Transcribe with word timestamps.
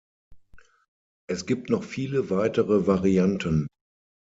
Es 1.29 1.45
gibt 1.45 1.69
noch 1.69 1.83
viele 1.83 2.31
weitere 2.31 2.87
Varianten. 2.87 3.67